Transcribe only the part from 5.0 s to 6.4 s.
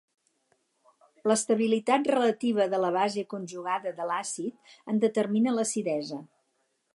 determina l'acidesa.